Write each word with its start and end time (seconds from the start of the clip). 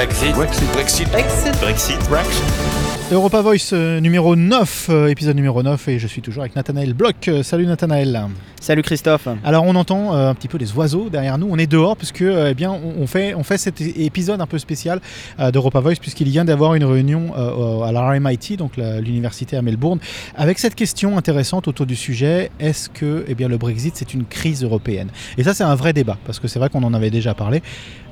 Brexit. 0.00 0.34
Brexit. 0.34 0.72
Brexit. 0.72 1.10
Brexit. 1.10 1.60
Brexit. 1.60 1.60
Brexit. 1.60 2.08
Brexit. 2.08 2.44
Europa 3.12 3.42
Voice 3.42 3.74
euh, 3.74 4.00
numéro 4.00 4.34
9, 4.34 4.86
euh, 4.88 5.08
épisode 5.08 5.36
numéro 5.36 5.62
9, 5.62 5.88
et 5.88 5.98
je 5.98 6.06
suis 6.06 6.22
toujours 6.22 6.42
avec 6.42 6.56
Nathanaël 6.56 6.94
Bloch. 6.94 7.28
Euh, 7.28 7.42
salut 7.42 7.66
Nathanaël. 7.66 8.28
Salut 8.62 8.80
Christophe. 8.80 9.28
Alors 9.44 9.64
on 9.64 9.74
entend 9.74 10.14
euh, 10.14 10.30
un 10.30 10.34
petit 10.34 10.48
peu 10.48 10.56
les 10.56 10.72
oiseaux 10.72 11.10
derrière 11.10 11.36
nous, 11.36 11.48
on 11.50 11.58
est 11.58 11.66
dehors 11.66 11.98
puisque 11.98 12.22
eh 12.22 12.54
bien, 12.54 12.70
on, 12.70 13.02
on 13.02 13.06
fait, 13.06 13.34
on 13.34 13.42
fait 13.42 13.58
cet 13.58 13.82
épisode 13.82 14.40
un 14.40 14.46
peu 14.46 14.58
spécial 14.58 15.02
d'Europa 15.52 15.80
Voice 15.80 15.96
puisqu'il 16.00 16.28
vient 16.28 16.46
d'avoir 16.46 16.74
une 16.76 16.84
réunion 16.84 17.34
à 17.84 17.92
la 17.92 18.08
RMIT, 18.08 18.56
donc 18.56 18.76
l'université 18.76 19.56
à 19.56 19.62
Melbourne, 19.62 19.98
avec 20.34 20.58
cette 20.58 20.76
question 20.76 21.18
intéressante 21.18 21.68
autour 21.68 21.84
du 21.84 21.96
sujet, 21.96 22.50
est-ce 22.58 22.88
que 22.88 23.24
eh 23.28 23.34
bien, 23.34 23.48
le 23.48 23.58
Brexit 23.58 23.96
c'est 23.96 24.14
une 24.14 24.24
crise 24.24 24.62
européenne? 24.62 25.08
Et 25.36 25.42
ça 25.42 25.52
c'est 25.52 25.64
un 25.64 25.74
vrai 25.74 25.92
débat, 25.92 26.16
parce 26.24 26.38
que 26.38 26.48
c'est 26.48 26.58
vrai 26.58 26.68
qu'on 26.70 26.84
en 26.84 26.94
avait 26.94 27.10
déjà 27.10 27.34
parlé. 27.34 27.60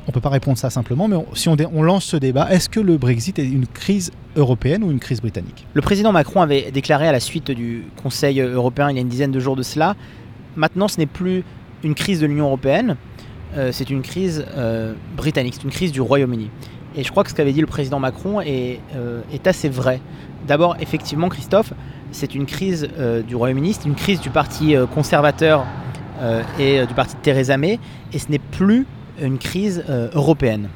On 0.08 0.10
ne 0.10 0.14
peut 0.14 0.22
pas 0.22 0.30
répondre 0.30 0.56
ça 0.56 0.70
simplement, 0.70 1.06
mais 1.06 1.18
si 1.34 1.50
on, 1.50 1.82
lance 1.82 2.06
ce 2.06 2.16
débat, 2.16 2.50
est-ce 2.50 2.70
que 2.70 2.80
le 2.80 2.96
Brexit 2.96 3.38
est 3.38 3.46
une 3.46 3.66
crise 3.66 4.10
européenne 4.36 4.82
ou 4.82 4.90
une 4.90 5.00
crise 5.00 5.20
britannique? 5.20 5.66
Le 5.74 5.82
président 5.82 6.12
Macron 6.12 6.40
avait 6.40 6.70
déclaré 6.70 7.06
à 7.06 7.12
la 7.12 7.20
suite 7.20 7.50
du 7.50 7.84
Conseil 8.02 8.40
européen 8.40 8.88
il 8.88 8.94
y 8.94 8.98
a 8.98 9.02
une 9.02 9.08
dizaine 9.10 9.32
de 9.32 9.38
jours 9.38 9.54
de 9.54 9.62
cela, 9.62 9.96
maintenant 10.56 10.88
ce 10.88 10.96
n'est 10.96 11.04
plus 11.04 11.44
une 11.84 11.94
crise 11.94 12.20
de 12.20 12.26
l'Union 12.26 12.46
européenne, 12.46 12.96
euh, 13.58 13.68
c'est 13.70 13.90
une 13.90 14.00
crise 14.00 14.46
euh, 14.56 14.94
britannique, 15.14 15.56
c'est 15.58 15.64
une 15.64 15.70
crise 15.70 15.92
du 15.92 16.00
Royaume-Uni. 16.00 16.48
Et 16.96 17.04
je 17.04 17.10
crois 17.10 17.22
que 17.22 17.28
ce 17.28 17.34
qu'avait 17.34 17.52
dit 17.52 17.60
le 17.60 17.66
président 17.66 18.00
Macron 18.00 18.40
est, 18.40 18.80
euh, 18.96 19.20
est 19.30 19.46
assez 19.46 19.68
vrai. 19.68 20.00
D'abord, 20.46 20.78
effectivement, 20.80 21.28
Christophe, 21.28 21.74
c'est 22.12 22.34
une 22.34 22.46
crise 22.46 22.88
du 23.26 23.36
Royaume-Uni, 23.36 23.74
c'est 23.74 23.84
une 23.84 23.94
crise 23.94 24.20
du 24.20 24.30
parti 24.30 24.74
conservateur 24.94 25.66
et 26.58 26.86
du 26.86 26.94
parti 26.94 27.16
de 27.16 27.20
Theresa 27.20 27.58
May, 27.58 27.78
et 28.14 28.18
ce 28.18 28.30
n'est 28.30 28.38
plus 28.38 28.86
une 29.20 29.38
crise 29.38 29.84
euh, 29.88 30.08
européenne. 30.14 30.68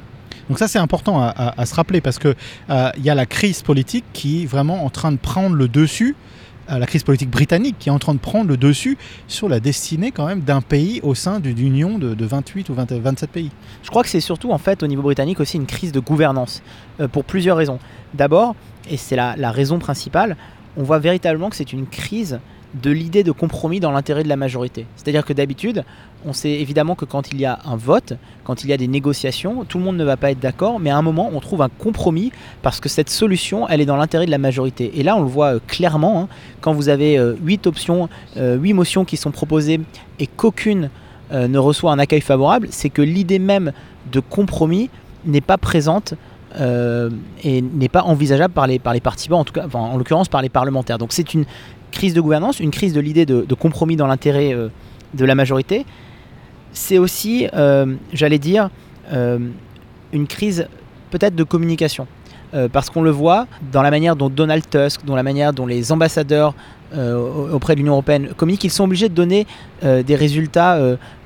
Donc 0.49 0.59
ça 0.59 0.67
c'est 0.67 0.79
important 0.79 1.21
à, 1.21 1.27
à- 1.27 1.61
à 1.61 1.65
se 1.65 1.73
rappeler 1.75 2.01
parce 2.01 2.19
que 2.19 2.35
euh, 2.69 2.89
y 3.01 3.09
a 3.09 3.15
la 3.15 3.25
crise 3.25 3.61
politique 3.61 4.03
qui 4.13 4.43
est 4.43 4.45
vraiment 4.45 4.83
en 4.85 4.89
train 4.89 5.11
de 5.11 5.17
prendre 5.17 5.55
le 5.55 5.67
dessus, 5.69 6.15
euh, 6.69 6.77
la 6.79 6.85
crise 6.85 7.03
politique 7.03 7.29
britannique 7.29 7.77
qui 7.79 7.87
est 7.89 7.91
en 7.93 7.99
train 7.99 8.13
de 8.13 8.19
prendre 8.19 8.49
le 8.49 8.57
dessus 8.57 8.97
sur 9.27 9.47
la 9.47 9.59
destinée 9.61 10.11
quand 10.11 10.25
même 10.25 10.41
d'un 10.41 10.61
pays 10.61 10.99
au 11.03 11.15
sein 11.15 11.39
d'une 11.39 11.59
union 11.59 11.97
de, 11.97 12.13
de 12.13 12.25
28 12.25 12.69
ou 12.69 12.73
20 12.73 12.91
27 12.91 13.29
pays. 13.29 13.51
Je 13.83 13.89
crois 13.89 14.03
que 14.03 14.09
c'est 14.09 14.19
surtout 14.21 14.51
en 14.51 14.57
fait 14.57 14.83
au 14.83 14.87
niveau 14.87 15.01
britannique 15.01 15.39
aussi 15.39 15.55
une 15.57 15.65
crise 15.65 15.91
de 15.93 15.99
gouvernance 16.01 16.61
euh, 16.99 17.07
pour 17.07 17.23
plusieurs 17.23 17.55
raisons. 17.57 17.79
D'abord, 18.13 18.55
et 18.89 18.97
c'est 18.97 19.15
la, 19.15 19.35
la 19.37 19.51
raison 19.51 19.79
principale, 19.79 20.35
on 20.75 20.83
voit 20.83 20.99
véritablement 20.99 21.49
que 21.49 21.55
c'est 21.55 21.71
une 21.71 21.85
crise 21.87 22.39
de 22.81 22.91
l'idée 22.91 23.23
de 23.23 23.31
compromis 23.31 23.79
dans 23.79 23.91
l'intérêt 23.91 24.23
de 24.23 24.29
la 24.29 24.35
majorité. 24.35 24.85
C'est-à-dire 24.95 25.25
que 25.25 25.33
d'habitude, 25.33 25.83
on 26.25 26.33
sait 26.33 26.51
évidemment 26.51 26.95
que 26.95 27.05
quand 27.05 27.31
il 27.31 27.39
y 27.39 27.45
a 27.45 27.59
un 27.65 27.75
vote, 27.75 28.13
quand 28.43 28.63
il 28.63 28.69
y 28.69 28.73
a 28.73 28.77
des 28.77 28.87
négociations, 28.87 29.65
tout 29.65 29.77
le 29.77 29.83
monde 29.83 29.97
ne 29.97 30.03
va 30.03 30.17
pas 30.17 30.31
être 30.31 30.39
d'accord, 30.39 30.79
mais 30.79 30.89
à 30.89 30.97
un 30.97 31.01
moment, 31.01 31.29
on 31.33 31.39
trouve 31.39 31.61
un 31.61 31.69
compromis 31.69 32.31
parce 32.61 32.79
que 32.79 32.89
cette 32.89 33.09
solution, 33.09 33.67
elle 33.67 33.81
est 33.81 33.85
dans 33.85 33.97
l'intérêt 33.97 34.25
de 34.25 34.31
la 34.31 34.37
majorité. 34.37 34.91
Et 34.99 35.03
là, 35.03 35.15
on 35.15 35.21
le 35.21 35.27
voit 35.27 35.55
euh, 35.55 35.59
clairement, 35.67 36.21
hein, 36.21 36.27
quand 36.61 36.73
vous 36.73 36.89
avez 36.89 37.17
euh, 37.17 37.35
huit 37.43 37.67
options, 37.67 38.09
euh, 38.37 38.57
huit 38.57 38.73
motions 38.73 39.05
qui 39.05 39.17
sont 39.17 39.31
proposées 39.31 39.79
et 40.19 40.27
qu'aucune 40.27 40.89
euh, 41.31 41.47
ne 41.47 41.57
reçoit 41.57 41.91
un 41.91 41.99
accueil 41.99 42.21
favorable, 42.21 42.67
c'est 42.71 42.89
que 42.89 43.01
l'idée 43.01 43.39
même 43.39 43.71
de 44.11 44.19
compromis 44.19 44.89
n'est 45.25 45.41
pas 45.41 45.57
présente 45.57 46.15
euh, 46.59 47.09
et 47.43 47.61
n'est 47.61 47.89
pas 47.89 48.03
envisageable 48.03 48.53
par 48.53 48.67
les, 48.67 48.77
par 48.77 48.93
les 48.93 48.99
participants, 48.99 49.43
en 49.73 49.79
en 49.79 49.97
l'occurrence 49.97 50.27
par 50.27 50.41
les 50.41 50.49
parlementaires. 50.49 50.97
Donc 50.97 51.13
c'est 51.13 51.33
une 51.33 51.45
crise 51.93 52.13
de 52.13 52.19
gouvernance, 52.19 52.59
une 52.59 52.71
crise 52.71 52.91
de 52.93 52.99
l'idée 52.99 53.25
de, 53.25 53.53
compromis 53.53 53.95
dans 53.95 54.07
l'intérêt 54.07 54.53
euh, 54.53 54.67
de 55.13 55.23
la 55.23 55.35
majorité. 55.35 55.85
C'est 56.73 56.97
aussi, 56.97 57.47
euh, 57.53 57.95
j'allais 58.11 58.39
dire, 58.39 58.69
euh, 59.13 59.39
une 60.11 60.27
crise 60.27 60.67
peut-être 61.11 61.35
de 61.35 61.43
communication. 61.43 62.07
Euh, 62.53 62.67
parce 62.71 62.89
qu'on 62.91 63.01
le 63.01 63.09
voit 63.09 63.47
dans 63.71 63.81
la 63.81 63.89
manière 63.89 64.15
dont 64.15 64.29
Donald 64.29 64.63
Tusk, 64.69 65.05
dans 65.05 65.15
la 65.15 65.23
manière 65.23 65.53
dont 65.53 65.65
les 65.65 65.91
ambassadeurs 65.91 66.53
euh, 66.95 67.51
auprès 67.51 67.73
de 67.73 67.79
l'Union 67.79 67.93
européenne 67.93 68.29
communiquent, 68.37 68.65
ils 68.65 68.69
sont 68.69 68.83
obligés 68.83 69.09
de 69.09 69.15
donner 69.15 69.47
euh, 69.83 70.03
des 70.03 70.15
résultats 70.15 70.77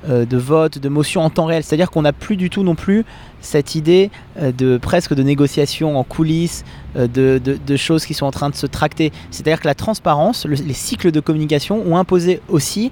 de 0.08 0.36
vote, 0.38 0.78
de 0.78 0.88
motion 0.88 1.20
en 1.22 1.28
temps 1.28 1.44
réel. 1.44 1.62
C'est-à-dire 1.62 1.90
qu'on 1.90 2.02
n'a 2.02 2.14
plus 2.14 2.36
du 2.36 2.48
tout 2.48 2.62
non 2.62 2.74
plus 2.74 3.04
cette 3.40 3.74
idée 3.74 4.10
de 4.40 4.78
presque 4.78 5.12
de 5.12 5.22
négociation 5.22 5.98
en 5.98 6.04
coulisses, 6.04 6.64
de, 6.96 7.76
choses 7.76 8.06
qui 8.06 8.14
sont 8.14 8.24
en 8.24 8.30
train 8.30 8.48
de 8.48 8.54
se 8.54 8.66
tracter. 8.66 9.12
C'est-à-dire 9.30 9.60
que 9.60 9.66
la 9.66 9.74
transparence, 9.74 10.46
le- 10.46 10.54
les 10.54 10.72
cycles 10.72 11.10
de 11.10 11.20
communication 11.20 11.82
ont 11.86 11.98
imposé 11.98 12.40
aussi 12.48 12.90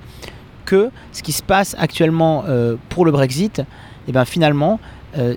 que 0.67 0.91
ce 1.13 1.23
qui 1.23 1.33
se 1.33 1.43
passe 1.43 1.75
actuellement 1.79 2.45
pour 2.91 3.07
le 3.07 3.13
Brexit, 3.13 3.63
et 4.09 4.13
ben 4.13 4.25
finalement, 4.27 4.79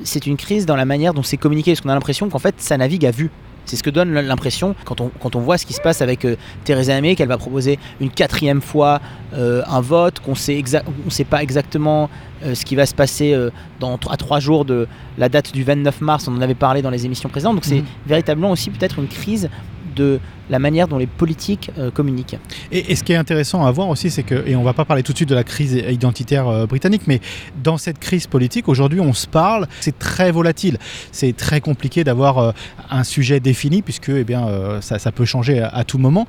c'est 0.03 0.25
une 0.27 0.37
crise 0.37 0.65
dans 0.65 0.75
la 0.75 0.85
manière 0.85 1.13
dont 1.13 1.23
c'est 1.23 1.37
communiqué, 1.37 1.71
parce 1.71 1.81
qu'on 1.81 1.89
a 1.89 1.93
l'impression 1.93 2.29
qu'en 2.29 2.39
fait, 2.39 2.55
ça 2.57 2.77
navigue 2.77 3.05
à 3.05 3.11
vue. 3.11 3.29
C'est 3.65 3.75
ce 3.75 3.83
que 3.83 3.91
donne 3.91 4.11
l'impression 4.13 4.73
quand 4.83 4.99
on, 4.99 5.09
quand 5.19 5.35
on 5.35 5.41
voit 5.41 5.59
ce 5.59 5.65
qui 5.67 5.73
se 5.73 5.81
passe 5.81 6.01
avec 6.01 6.25
euh, 6.25 6.35
Theresa 6.63 6.99
May, 7.01 7.15
qu'elle 7.15 7.27
va 7.27 7.37
proposer 7.37 7.77
une 8.01 8.09
quatrième 8.09 8.61
fois 8.61 8.99
euh, 9.35 9.61
un 9.67 9.79
vote, 9.79 10.19
qu'on 10.21 10.33
sait 10.33 10.63
on 11.05 11.11
sait 11.11 11.23
pas 11.23 11.43
exactement 11.43 12.09
euh, 12.43 12.55
ce 12.55 12.65
qui 12.65 12.75
va 12.75 12.87
se 12.87 12.95
passer 12.95 13.31
euh, 13.33 13.51
dans, 13.79 13.99
à 14.09 14.17
trois 14.17 14.39
jours 14.39 14.65
de 14.65 14.87
la 15.19 15.29
date 15.29 15.53
du 15.53 15.63
29 15.63 16.01
mars, 16.01 16.27
on 16.27 16.35
en 16.35 16.41
avait 16.41 16.55
parlé 16.55 16.81
dans 16.81 16.89
les 16.89 17.05
émissions 17.05 17.29
précédentes, 17.29 17.55
donc 17.55 17.65
c'est 17.65 17.75
Mhm. 17.75 17.85
véritablement 18.07 18.49
aussi 18.49 18.71
peut-être 18.71 18.97
une 18.97 19.07
crise 19.07 19.49
de 19.95 20.19
la 20.49 20.59
manière 20.59 20.87
dont 20.87 20.97
les 20.97 21.07
politiques 21.07 21.71
euh, 21.77 21.91
communiquent. 21.91 22.37
Et, 22.71 22.91
et 22.91 22.95
ce 22.95 23.03
qui 23.03 23.13
est 23.13 23.17
intéressant 23.17 23.65
à 23.65 23.71
voir 23.71 23.89
aussi, 23.89 24.09
c'est 24.09 24.23
que, 24.23 24.47
et 24.47 24.55
on 24.55 24.63
va 24.63 24.73
pas 24.73 24.85
parler 24.85 25.03
tout 25.03 25.11
de 25.11 25.17
suite 25.17 25.29
de 25.29 25.35
la 25.35 25.43
crise 25.43 25.73
identitaire 25.73 26.47
euh, 26.47 26.65
britannique, 26.65 27.03
mais 27.07 27.21
dans 27.63 27.77
cette 27.77 27.99
crise 27.99 28.27
politique, 28.27 28.67
aujourd'hui, 28.67 28.99
on 28.99 29.13
se 29.13 29.27
parle, 29.27 29.67
c'est 29.79 29.97
très 29.99 30.31
volatile. 30.31 30.77
C'est 31.11 31.35
très 31.35 31.61
compliqué 31.61 32.03
d'avoir 32.03 32.37
euh, 32.37 32.51
un 32.89 33.03
sujet 33.03 33.39
défini, 33.39 33.81
puisque 33.81 34.09
eh 34.09 34.23
bien, 34.23 34.47
ça, 34.81 34.99
ça 34.99 35.11
peut 35.11 35.25
changer 35.25 35.59
à, 35.59 35.67
à 35.69 35.83
tout 35.83 35.97
moment. 35.97 36.27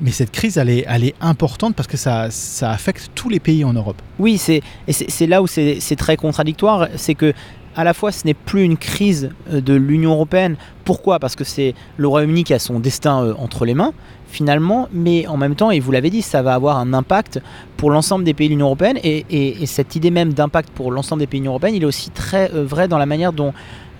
Mais 0.00 0.10
cette 0.10 0.30
crise, 0.30 0.58
elle 0.58 0.68
est, 0.68 0.84
elle 0.86 1.04
est 1.04 1.14
importante 1.22 1.74
parce 1.74 1.88
que 1.88 1.96
ça, 1.96 2.30
ça 2.30 2.70
affecte 2.70 3.10
tous 3.14 3.30
les 3.30 3.40
pays 3.40 3.64
en 3.64 3.72
Europe. 3.72 4.00
Oui, 4.18 4.36
c'est 4.36 4.60
et 4.86 4.92
c'est 4.92 5.10
c'est 5.10 5.26
là 5.26 5.40
où 5.40 5.46
c'est 5.46 5.96
très 5.96 6.18
contradictoire, 6.18 6.88
c'est 6.96 7.14
que 7.14 7.32
à 7.76 7.84
la 7.84 7.94
fois 7.94 8.10
ce 8.10 8.26
n'est 8.26 8.34
plus 8.34 8.64
une 8.64 8.76
crise 8.76 9.30
euh, 9.52 9.60
de 9.60 9.74
l'Union 9.74 10.12
européenne. 10.12 10.56
Pourquoi? 10.84 11.18
Parce 11.18 11.36
que 11.36 11.44
c'est 11.44 11.74
le 11.96 12.08
Royaume-Uni 12.08 12.44
qui 12.44 12.54
a 12.54 12.58
son 12.58 12.80
destin 12.80 13.22
euh, 13.22 13.34
entre 13.38 13.64
les 13.64 13.74
mains 13.74 13.92
finalement, 14.28 14.88
mais 14.92 15.26
en 15.28 15.36
même 15.36 15.54
temps, 15.54 15.70
et 15.70 15.78
vous 15.78 15.92
l'avez 15.92 16.10
dit, 16.10 16.20
ça 16.20 16.42
va 16.42 16.54
avoir 16.54 16.78
un 16.78 16.92
impact 16.92 17.40
pour 17.76 17.90
l'ensemble 17.90 18.24
des 18.24 18.34
pays 18.34 18.48
de 18.48 18.52
l'Union 18.54 18.66
européenne, 18.66 18.98
et, 19.04 19.24
et- 19.30 19.62
et 19.62 19.66
cette 19.66 19.94
idée 19.94 20.10
même 20.10 20.32
d'impact 20.32 20.70
pour 20.70 20.90
l'ensemble 20.90 21.20
des 21.20 21.26
pays 21.28 21.38
de 21.38 21.44
l'Union 21.44 21.52
européenne, 21.52 21.76
il 21.76 21.82
est 21.84 21.86
aussi 21.86 22.10
très 22.10 22.50
euh, 22.52 22.64
vrai 22.64 22.88
dans 22.88 22.98
la 22.98 23.06
manière 23.06 23.32
dont 23.32 23.52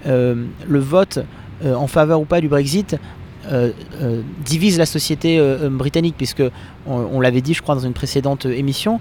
le 0.05 0.79
vote 0.79 1.19
en 1.65 1.87
faveur 1.89 2.21
ou 2.21 2.27
pas 2.27 2.41
du 2.41 2.49
Brexit 2.49 2.97
divise 4.45 4.79
la 4.79 4.87
société 4.87 5.41
britannique, 5.71 6.15
puisque 6.17 6.45
on, 6.87 7.21
l'avait 7.21 7.41
dit, 7.41 7.55
je 7.55 7.63
crois, 7.63 7.75
dans 7.75 7.81
une 7.81 7.93
précédente 7.93 8.47
émission, 8.47 9.01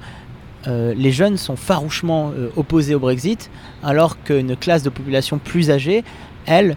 euh, 0.67 0.93
les 0.95 1.11
jeunes 1.11 1.37
sont 1.37 1.55
farouchement 1.55 2.31
euh, 2.35 2.49
opposés 2.55 2.95
au 2.95 2.99
Brexit, 2.99 3.49
alors 3.83 4.21
qu'une 4.23 4.55
classe 4.55 4.83
de 4.83 4.89
population 4.89 5.37
plus 5.37 5.69
âgée, 5.69 6.03
elle, 6.45 6.75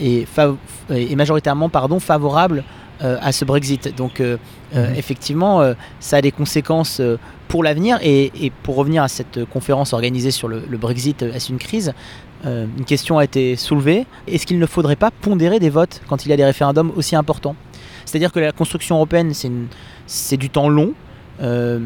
est, 0.00 0.26
est 0.90 1.16
majoritairement 1.16 1.68
pardon, 1.68 2.00
favorable 2.00 2.64
euh, 3.02 3.16
à 3.20 3.32
ce 3.32 3.44
Brexit. 3.44 3.94
Donc 3.96 4.20
euh, 4.20 4.36
euh, 4.74 4.88
Mhm. 4.90 4.94
effectivement, 4.96 5.60
euh, 5.60 5.74
ça 6.00 6.18
a 6.18 6.20
des 6.22 6.32
conséquences 6.32 7.00
euh, 7.00 7.16
pour 7.48 7.64
l'avenir. 7.64 7.98
Et, 8.02 8.30
et 8.44 8.50
pour 8.62 8.76
revenir 8.76 9.02
à 9.02 9.08
cette 9.08 9.38
euh, 9.38 9.46
conférence 9.46 9.92
organisée 9.92 10.30
sur 10.30 10.48
le, 10.48 10.62
le 10.68 10.78
Brexit, 10.78 11.22
euh, 11.22 11.32
est-ce 11.32 11.50
une 11.50 11.58
crise? 11.58 11.92
Euh, 12.46 12.66
Une 12.78 12.84
question 12.84 13.18
a 13.18 13.24
été 13.24 13.56
soulevée. 13.56 14.06
Est-ce 14.26 14.46
qu'il 14.46 14.58
ne 14.58 14.66
faudrait 14.66 14.96
pas 14.96 15.10
pondérer 15.10 15.58
des 15.58 15.70
votes 15.70 16.00
quand 16.08 16.24
il 16.24 16.30
y 16.30 16.32
a 16.32 16.36
des 16.36 16.44
référendums 16.44 16.92
aussi 16.96 17.14
importants? 17.16 17.54
C'est-à-dire 18.06 18.32
que 18.32 18.40
la 18.40 18.52
construction 18.52 18.96
européenne, 18.96 19.32
c'est 20.06 20.36
du 20.36 20.48
temps 20.48 20.68
long. 20.68 20.94
Euh, 21.42 21.78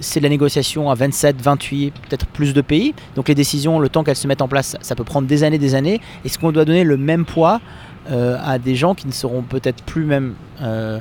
c'est 0.00 0.20
la 0.20 0.28
négociation 0.28 0.90
à 0.90 0.94
27, 0.94 1.40
28, 1.40 1.94
peut-être 2.08 2.26
plus 2.26 2.54
de 2.54 2.60
pays. 2.60 2.94
Donc 3.16 3.28
les 3.28 3.34
décisions, 3.34 3.78
le 3.78 3.88
temps 3.88 4.04
qu'elles 4.04 4.16
se 4.16 4.26
mettent 4.26 4.42
en 4.42 4.48
place, 4.48 4.76
ça, 4.80 4.94
peut 4.94 5.04
prendre 5.04 5.28
des 5.28 5.44
années, 5.44 5.58
des 5.58 5.74
années. 5.74 6.00
Est-ce 6.24 6.38
qu'on 6.38 6.52
doit 6.52 6.64
donner 6.64 6.84
le 6.84 6.96
même 6.96 7.24
poids 7.24 7.60
euh, 8.10 8.36
à 8.44 8.58
des 8.58 8.74
gens 8.74 8.94
qui 8.94 9.06
ne 9.06 9.12
seront 9.12 9.42
peut-être 9.42 9.82
plus 9.84 10.04
même 10.04 10.34
euh, 10.62 10.98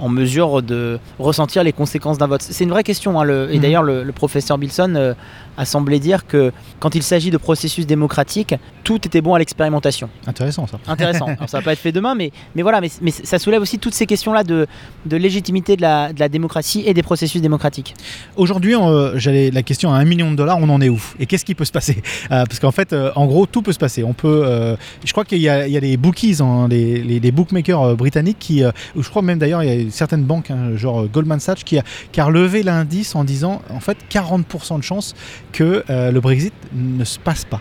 en 0.00 0.08
mesure 0.08 0.62
de 0.62 0.98
ressentir 1.18 1.64
les 1.64 1.72
conséquences 1.72 2.18
d'un 2.18 2.26
vote 2.26 2.42
C'est 2.42 2.64
une 2.64 2.70
vraie 2.70 2.82
question. 2.84 3.20
hein, 3.20 3.24
le- 3.24 3.48
et 3.52 3.56
Mhm. 3.56 3.62
d'ailleurs, 3.62 3.82
le, 3.82 4.02
le 4.02 4.12
professeur 4.12 4.58
Bilson 4.58 4.92
euh, 4.96 5.14
a 5.56 5.64
semblé 5.64 6.00
dire 6.00 6.26
que 6.26 6.52
quand 6.80 6.94
il 6.94 7.02
s'agit 7.02 7.30
de 7.30 7.36
processus 7.36 7.86
démocratiques, 7.86 8.54
tout 8.82 8.96
était 9.06 9.20
bon 9.20 9.34
à 9.34 9.38
l'expérimentation. 9.38 10.08
Intéressant 10.26 10.66
ça. 10.66 10.78
Intéressant. 10.88 11.26
Alors, 11.36 11.48
ça 11.48 11.58
va 11.58 11.62
pas 11.64 11.72
être 11.72 11.78
fait 11.78 11.92
demain, 11.92 12.14
mais, 12.14 12.32
mais 12.56 12.62
voilà, 12.62 12.80
mais, 12.80 12.90
mais 13.00 13.10
ça 13.10 13.38
soulève 13.38 13.62
aussi 13.62 13.78
toutes 13.78 13.94
ces 13.94 14.06
questions-là 14.06 14.42
de, 14.44 14.66
de 15.06 15.16
légitimité 15.16 15.76
de 15.76 15.82
la, 15.82 16.12
de 16.12 16.18
la 16.20 16.28
démocratie 16.28 16.82
et 16.86 16.92
des 16.94 17.02
processus 17.02 17.40
démocratiques. 17.40 17.94
Aujourd'hui, 18.36 18.74
euh, 18.74 19.12
j'allais 19.16 19.50
la 19.50 19.62
question 19.62 19.92
à 19.92 19.96
un 19.98 20.04
million 20.04 20.30
de 20.30 20.36
dollars, 20.36 20.58
on 20.60 20.68
en 20.68 20.80
est 20.80 20.88
où? 20.88 21.00
Et 21.20 21.26
qu'est-ce 21.26 21.44
qui 21.44 21.54
peut 21.54 21.64
se 21.64 21.72
passer? 21.72 22.02
Euh, 22.30 22.44
Parce 22.46 22.58
qu'en 22.58 22.72
fait, 22.72 22.92
euh, 22.92 23.10
en 23.16 23.26
gros, 23.26 23.44
tout 23.46 23.60
peut 23.62 23.72
se 23.72 23.78
passer. 23.78 24.02
On 24.02 24.14
peut, 24.14 24.42
euh, 24.46 24.76
je 25.04 25.12
crois 25.12 25.24
qu'il 25.24 25.38
y, 25.38 25.48
a- 25.48 25.66
il 25.66 25.72
y 25.72 25.76
a 25.76 25.80
des 25.80 25.96
bookies, 25.96 26.38
hein, 26.40 26.66
les, 26.70 27.02
les- 27.02 27.20
les 27.20 27.32
bookmakers 27.32 27.82
euh, 27.82 27.94
britanniques 27.94 28.38
qui, 28.40 28.64
euh, 28.64 28.70
ou 28.96 29.02
je 29.02 29.10
crois 29.10 29.20
même 29.22 29.38
d'ailleurs 29.38 29.53
il 29.62 29.68
y 29.68 29.70
a 29.70 29.74
une 29.74 29.90
certaine 29.90 30.22
banque, 30.22 30.50
hein, 30.50 30.76
genre 30.76 31.06
Goldman 31.06 31.40
Sachs, 31.40 31.64
qui 31.64 31.78
a, 31.78 31.82
qui 32.12 32.20
a 32.20 32.24
relevé 32.24 32.62
l'indice 32.62 33.14
en 33.14 33.24
disant 33.24 33.62
en 33.70 33.80
fait 33.80 33.98
40% 34.10 34.78
de 34.78 34.82
chances 34.82 35.14
que 35.52 35.84
euh, 35.90 36.10
le 36.10 36.20
Brexit 36.20 36.54
ne 36.72 37.04
se 37.04 37.18
passe 37.18 37.44
pas. 37.44 37.60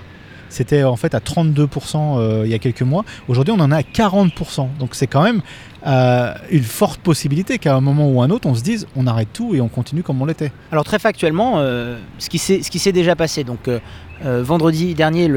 C'était 0.50 0.84
en 0.84 0.96
fait 0.96 1.16
à 1.16 1.20
32% 1.20 2.20
euh, 2.20 2.42
il 2.46 2.52
y 2.52 2.54
a 2.54 2.60
quelques 2.60 2.84
mois. 2.84 3.04
Aujourd'hui, 3.28 3.54
on 3.58 3.60
en 3.60 3.72
est 3.72 3.76
à 3.76 3.82
40%. 3.82 4.68
Donc 4.78 4.94
c'est 4.94 5.08
quand 5.08 5.24
même 5.24 5.42
euh, 5.88 6.32
une 6.52 6.64
forte 6.64 7.02
possibilité 7.02 7.58
qu'à 7.58 7.76
un 7.76 7.82
moment 7.82 8.08
ou 8.08 8.22
un 8.22 8.30
autre, 8.30 8.48
on 8.48 8.54
se 8.54 8.62
dise 8.62 8.86
on 8.96 9.08
arrête 9.08 9.30
tout 9.34 9.56
et 9.56 9.62
on 9.62 9.68
continue 9.68 10.04
comme 10.04 10.22
on 10.22 10.26
l'était. 10.26 10.52
Alors 10.72 10.84
très 10.84 11.00
factuellement, 11.00 11.58
ce 11.58 12.30
qui 12.30 12.38
s'est 12.80 12.92
déjà 12.92 13.16
passé. 13.16 13.44
Donc 13.44 13.68
vendredi 14.24 14.94
dernier, 14.94 15.30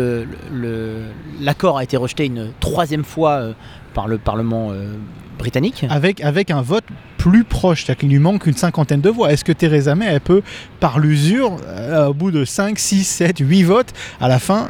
l'accord 1.40 1.78
a 1.78 1.84
été 1.84 1.96
rejeté 1.96 2.26
une 2.26 2.52
troisième 2.60 3.04
fois 3.04 3.32
euh, 3.32 3.52
par 3.94 4.08
le 4.08 4.18
Parlement 4.18 4.70
euh, 4.70 4.94
britannique. 5.38 5.86
Avec, 5.88 6.22
avec 6.22 6.50
un 6.50 6.62
vote 6.62 6.84
plus 7.18 7.44
proche, 7.44 7.84
c'est-à-dire 7.84 8.00
qu'il 8.00 8.10
lui 8.10 8.18
manque 8.18 8.46
une 8.46 8.54
cinquantaine 8.54 9.00
de 9.00 9.10
voix. 9.10 9.32
Est-ce 9.32 9.44
que 9.44 9.52
Theresa 9.52 9.94
May, 9.94 10.06
elle 10.06 10.20
peut, 10.20 10.42
par 10.80 10.98
l'usure, 10.98 11.56
euh, 11.66 12.08
au 12.08 12.14
bout 12.14 12.30
de 12.30 12.44
5, 12.44 12.78
6, 12.78 13.04
7, 13.04 13.38
8 13.40 13.62
votes, 13.62 13.92
à 14.20 14.28
la 14.28 14.38
fin, 14.38 14.68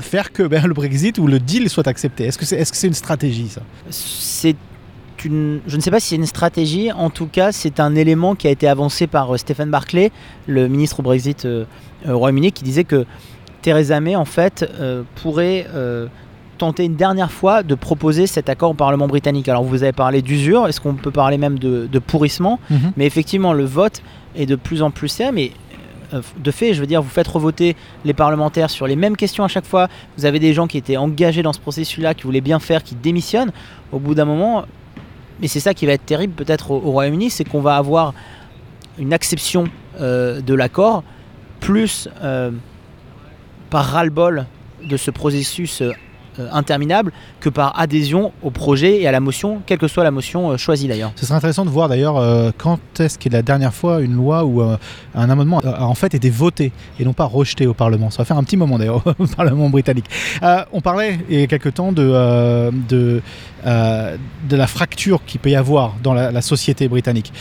faire 0.00 0.32
que 0.32 0.42
ben, 0.42 0.66
le 0.66 0.74
Brexit 0.74 1.18
ou 1.18 1.26
le 1.26 1.38
deal 1.40 1.68
soit 1.68 1.88
accepté? 1.88 2.24
Est-ce 2.24 2.38
que 2.38 2.44
c'est 2.44 2.56
est 2.56 2.70
-ce 2.70 2.74
c'est 2.74 2.86
une 2.86 2.94
stratégie, 2.94 3.48
ça? 3.48 3.62
C'est 3.90 4.56
une, 5.24 5.60
je 5.66 5.76
ne 5.76 5.80
sais 5.80 5.90
pas 5.90 6.00
si 6.00 6.08
c'est 6.08 6.16
une 6.16 6.26
stratégie. 6.26 6.92
En 6.92 7.10
tout 7.10 7.26
cas, 7.26 7.52
c'est 7.52 7.80
un 7.80 7.94
élément 7.94 8.34
qui 8.34 8.46
a 8.46 8.50
été 8.50 8.68
avancé 8.68 9.06
par 9.06 9.34
euh, 9.34 9.36
Stephen 9.36 9.70
Barclay, 9.70 10.10
le 10.46 10.68
ministre 10.68 11.00
au 11.00 11.02
Brexit 11.02 11.44
euh, 11.44 11.64
euh, 12.06 12.12
au 12.12 12.18
Royaume-Uni, 12.18 12.52
qui 12.52 12.64
disait 12.64 12.84
que 12.84 13.06
Theresa 13.62 14.00
May, 14.00 14.16
en 14.16 14.24
fait, 14.24 14.68
euh, 14.80 15.02
pourrait 15.22 15.66
euh, 15.74 16.06
tenter 16.58 16.84
une 16.84 16.96
dernière 16.96 17.30
fois 17.30 17.62
de 17.62 17.74
proposer 17.74 18.26
cet 18.26 18.48
accord 18.48 18.70
au 18.70 18.74
Parlement 18.74 19.06
britannique. 19.06 19.48
Alors, 19.48 19.62
vous 19.62 19.82
avez 19.82 19.92
parlé 19.92 20.22
d'usure. 20.22 20.66
Est-ce 20.66 20.80
qu'on 20.80 20.94
peut 20.94 21.10
parler 21.10 21.38
même 21.38 21.58
de, 21.58 21.88
de 21.90 21.98
pourrissement 21.98 22.58
Mhm. 22.70 22.92
Mais 22.96 23.06
effectivement, 23.06 23.52
le 23.52 23.64
vote 23.64 24.02
est 24.36 24.46
de 24.46 24.56
plus 24.56 24.82
en 24.82 24.90
plus 24.90 25.08
serré. 25.08 25.32
Mais 25.32 25.52
euh, 26.14 26.20
de 26.38 26.50
fait, 26.50 26.74
je 26.74 26.80
veux 26.80 26.86
dire, 26.86 27.02
vous 27.02 27.08
faites 27.10 27.28
revoter 27.28 27.76
les 28.04 28.14
parlementaires 28.14 28.70
sur 28.70 28.86
les 28.86 28.96
mêmes 28.96 29.16
questions 29.16 29.44
à 29.44 29.48
chaque 29.48 29.66
fois. 29.66 29.88
Vous 30.16 30.24
avez 30.24 30.38
des 30.38 30.52
gens 30.54 30.66
qui 30.66 30.78
étaient 30.78 30.96
engagés 30.96 31.42
dans 31.42 31.52
ce 31.52 31.60
processus-là, 31.60 32.14
qui 32.14 32.22
voulaient 32.24 32.40
bien 32.40 32.58
faire, 32.58 32.82
qui 32.82 32.94
démissionnent. 32.94 33.52
Au 33.92 33.98
bout 33.98 34.14
d'un 34.14 34.24
moment, 34.24 34.64
mais 35.40 35.48
c'est 35.48 35.60
ça 35.60 35.74
qui 35.74 35.86
va 35.86 35.92
être 35.92 36.04
terrible 36.06 36.34
peut-être 36.34 36.70
au, 36.70 36.76
au 36.76 36.90
Royaume-Uni, 36.90 37.30
c'est 37.30 37.44
qu'on 37.44 37.60
va 37.60 37.76
avoir 37.76 38.14
une 38.98 39.12
acception 39.12 39.64
euh, 40.00 40.40
de 40.40 40.54
l'accord, 40.54 41.04
plus 41.60 42.08
euh, 42.22 42.50
par 43.70 43.84
ras-le-bol 43.84 44.46
de 44.88 44.96
ce 44.96 45.10
processus 45.10 45.82
euh, 45.82 45.92
euh, 46.38 46.48
interminable 46.52 47.12
que 47.40 47.48
par 47.48 47.78
adhésion 47.78 48.32
au 48.42 48.50
projet 48.50 49.00
et 49.00 49.08
à 49.08 49.12
la 49.12 49.18
motion, 49.18 49.60
quelle 49.66 49.78
que 49.78 49.88
soit 49.88 50.04
la 50.04 50.10
motion 50.10 50.50
euh, 50.50 50.56
choisie 50.56 50.86
d'ailleurs. 50.86 51.12
Ce 51.16 51.26
serait 51.26 51.36
intéressant 51.36 51.64
de 51.64 51.70
voir 51.70 51.88
d'ailleurs 51.88 52.22
quand 52.58 52.78
est-ce 53.00 53.18
qu'est 53.18 53.32
la 53.32 53.42
dernière 53.42 53.74
fois 53.74 54.00
une 54.00 54.14
loi 54.14 54.44
ou 54.44 54.62
un 54.62 55.30
amendement 55.30 55.58
a, 55.60 55.84
en 55.84 55.94
fait 55.94 56.14
été 56.14 56.30
voté 56.30 56.72
et 57.00 57.04
non 57.04 57.12
pas 57.12 57.24
rejeté 57.24 57.66
au 57.66 57.74
Parlement. 57.74 58.10
Ça 58.10 58.18
va 58.18 58.24
faire 58.24 58.38
un 58.38 58.44
petit 58.44 58.56
moment 58.56 58.78
d'ailleurs 58.78 59.02
au 59.18 59.26
Parlement 59.26 59.68
britannique. 59.68 60.06
On 60.72 60.80
parlait 60.80 61.18
il 61.28 61.40
y 61.40 61.42
a 61.42 61.46
quelque 61.46 61.68
temps 61.68 61.92
de, 61.92 62.70
de, 62.88 63.20
de 63.64 64.56
la 64.56 64.66
fracture 64.66 65.24
qu'il 65.26 65.40
peut 65.40 65.50
y 65.50 65.56
avoir 65.56 65.94
dans 66.02 66.14
la, 66.14 66.42
société 66.42 66.88
britannique. 66.88 67.32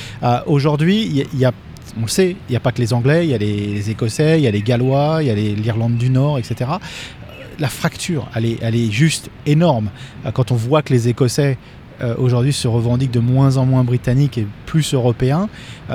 Aujourd'hui, 0.45 1.05
il 1.05 1.39
y 1.39 1.41
y 1.41 1.45
a 1.45 1.51
on 1.97 2.03
le 2.03 2.07
sait, 2.07 2.31
il 2.31 2.51
n'y 2.51 2.55
a 2.55 2.59
pas 2.59 2.71
que 2.71 2.81
les 2.81 2.93
Anglais, 2.93 3.25
il 3.25 3.31
y 3.31 3.33
a 3.33 3.37
les, 3.37 3.89
Écossais, 3.89 4.39
il 4.39 4.43
y 4.43 4.47
a 4.47 4.51
les 4.51 4.61
Gallois, 4.61 5.19
il 5.21 5.27
y 5.27 5.31
a 5.31 5.35
l'Irlande 5.35 5.97
du 5.97 6.09
Nord, 6.09 6.37
etc. 6.37 6.55
Euh, 6.69 7.43
La 7.59 7.67
fracture, 7.67 8.27
elle 8.35 8.45
est, 8.45 8.91
juste 8.91 9.29
énorme. 9.45 9.89
Euh, 10.25 10.31
Quand 10.31 10.51
on 10.51 10.55
voit 10.55 10.81
que 10.81 10.93
les 10.93 11.09
Écossais 11.09 11.57
euh, 12.01 12.13
aujourd'hui 12.19 12.53
se 12.53 12.67
revendiquent 12.67 13.11
de 13.11 13.19
moins 13.19 13.57
en 13.57 13.65
moins 13.65 13.83
britanniques 13.83 14.37
et 14.37 14.45
plus 14.67 14.93
européens, 14.93 15.49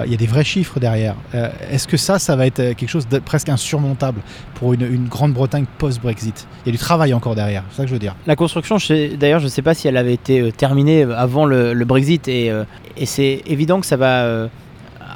il 0.05 0.11
y 0.11 0.15
a 0.15 0.17
des 0.17 0.27
vrais 0.27 0.43
chiffres 0.43 0.81
derrière. 0.81 1.15
Est-ce 1.71 1.87
que 1.87 1.99
ça, 1.99 2.19
ça 2.19 2.35
va 2.35 2.47
être 2.47 2.57
quelque 2.57 2.89
chose 2.89 3.07
de 3.07 3.19
presque 3.19 3.51
insurmontable 3.51 4.21
pour 4.55 4.73
une, 4.73 5.07
Grande-Bretagne 5.07 5.67
post-Brexit? 5.79 6.49
Il 6.65 6.69
y 6.69 6.71
a 6.71 6.73
du 6.73 6.79
travail 6.79 7.13
encore 7.13 7.35
derrière, 7.35 7.63
c'est 7.71 7.77
ça 7.77 7.83
que 7.83 7.89
je 7.89 7.93
veux 7.93 8.01
dire. 8.01 8.17
La 8.27 8.35
construction, 8.35 8.79
d'ailleurs, 9.21 9.41
je 9.41 9.45
ne 9.45 9.51
sais 9.51 9.61
pas 9.61 9.75
si 9.75 9.87
elle 9.87 9.99
avait 9.99 10.15
été 10.15 10.51
terminée 10.53 11.03
avant 11.03 11.45
le, 11.45 11.85
Brexit 11.85 12.27
et, 12.27 12.51
c'est 13.05 13.43
évident 13.47 13.81
que 13.81 13.87
ça 13.87 13.97
va 13.97 14.49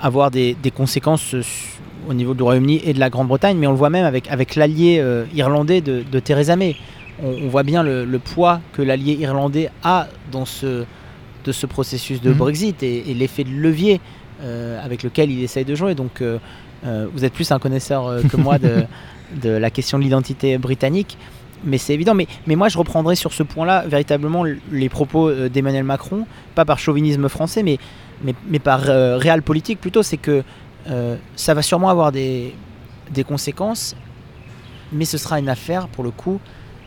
avoir 0.02 0.30
des, 0.30 0.54
des 0.62 0.70
conséquences 0.70 1.34
euh, 1.34 1.42
au 2.08 2.14
niveau 2.14 2.34
du 2.34 2.42
Royaume-Uni 2.42 2.80
et 2.84 2.92
de 2.92 3.00
la 3.00 3.10
Grande-Bretagne, 3.10 3.56
mais 3.58 3.66
on 3.66 3.72
le 3.72 3.76
voit 3.76 3.90
même 3.90 4.04
avec, 4.04 4.30
avec 4.30 4.54
l'allié 4.54 4.98
euh, 5.00 5.24
irlandais 5.34 5.80
de, 5.80 6.02
de 6.10 6.18
Theresa 6.20 6.54
May. 6.56 6.76
On, 7.22 7.28
on 7.44 7.48
voit 7.48 7.62
bien 7.64 7.82
le, 7.82 8.04
le 8.04 8.18
poids 8.18 8.60
que 8.72 8.82
l'allié 8.82 9.14
irlandais 9.14 9.70
a 9.82 10.06
dans 10.30 10.44
ce, 10.44 10.84
de 11.44 11.52
ce 11.52 11.66
processus 11.66 12.20
de 12.20 12.30
Mhm. 12.30 12.36
Brexit 12.36 12.82
et, 12.82 13.10
et 13.10 13.14
l'effet 13.14 13.44
de 13.44 13.50
levier 13.50 14.00
euh, 14.42 14.84
avec 14.84 15.02
lequel 15.02 15.30
il 15.30 15.42
essaye 15.42 15.64
de 15.64 15.74
jouer. 15.74 15.94
Donc, 15.94 16.20
euh, 16.20 16.38
vous 17.12 17.24
êtes 17.24 17.32
plus 17.32 17.50
un 17.50 17.58
connaisseur 17.58 18.20
que 18.30 18.36
moi 18.36 18.58
de, 18.58 18.84
de 19.42 19.48
la 19.50 19.70
question 19.70 19.98
de 19.98 20.04
l'identité 20.04 20.56
britannique. 20.58 21.16
Mais 21.64 21.78
c'est 21.78 21.94
évident. 21.94 22.14
Mais, 22.14 22.26
mais 22.46 22.56
moi, 22.56 22.68
je 22.68 22.78
reprendrai 22.78 23.16
sur 23.16 23.32
ce 23.32 23.42
point-là 23.42 23.84
véritablement 23.86 24.44
les 24.44 24.88
propos 24.88 25.28
euh, 25.28 25.48
d'Emmanuel 25.48 25.84
Macron, 25.84 26.26
pas 26.54 26.64
par 26.64 26.78
chauvinisme 26.78 27.28
français, 27.28 27.62
mais, 27.62 27.78
mais, 28.22 28.34
mais 28.48 28.58
par 28.58 28.88
euh, 28.88 29.16
réel 29.16 29.42
politique 29.42 29.80
plutôt. 29.80 30.02
C'est 30.02 30.16
que 30.16 30.42
euh, 30.88 31.16
ça 31.34 31.54
va 31.54 31.62
sûrement 31.62 31.88
avoir 31.88 32.12
des, 32.12 32.54
des 33.10 33.24
conséquences, 33.24 33.96
mais 34.92 35.04
ce 35.04 35.18
sera 35.18 35.38
une 35.38 35.48
affaire, 35.48 35.88
pour 35.88 36.04
le 36.04 36.10
coup, 36.10 36.40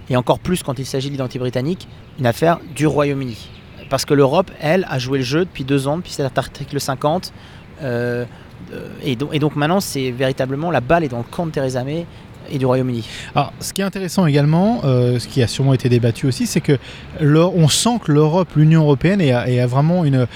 et 0.10 0.16
encore 0.16 0.40
plus 0.40 0.64
quand 0.64 0.80
il 0.80 0.86
s'agit 0.86 1.08
de 1.08 1.14
l'identité 1.14 1.40
britannique, 1.40 1.88
une 2.20 2.26
affaire 2.26 2.60
du 2.76 2.88
Royaume-Uni. 2.88 3.50
Parce 3.90 4.06
que 4.06 4.14
l'Europe, 4.14 4.52
elle, 4.60 4.86
a 4.90 5.00
joué 5.00 5.20
le 5.20 5.24
jeu 5.24 5.46
depuis 5.46 5.64
deux 5.64 5.88
ans, 5.88 5.98
depuis 5.98 6.12
cet 6.12 6.38
article 6.38 6.80
50. 6.80 7.34
euh, 7.82 8.26
euh, 8.74 8.90
et, 9.04 9.16
donc, 9.16 9.30
et 9.34 9.40
donc 9.40 9.56
maintenant, 9.56 9.80
c'est 9.80 10.12
véritablement 10.12 10.70
la 10.70 10.82
balle 10.82 11.04
est 11.04 11.08
dans 11.08 11.20
le 11.20 11.24
camp 11.24 11.46
de 11.46 11.52
Theresa 11.52 11.84
May 11.84 12.06
et 12.52 12.58
du 12.58 12.66
Royaume-Uni. 12.66 13.08
Alors, 13.36 13.54
ce 13.60 13.74
qui 13.74 13.82
est 13.82 13.86
intéressant 13.86 14.26
également, 14.26 14.82
euh, 14.84 15.20
ce 15.20 15.28
qui 15.28 15.42
a 15.42 15.48
sûrement 15.48 15.74
été 15.74 15.90
débattu 15.90 16.28
aussi, 16.28 16.48
c'est 16.48 16.62
que 16.62 16.78
on 17.22 17.68
sent 17.68 18.00
que 18.04 18.12
l'Europe, 18.12 18.50
l'Union 18.56 18.82
européenne, 18.82 19.22
est, 19.22 19.30
est 19.30 19.66
vraiment 19.66 20.06
une. 20.06 20.28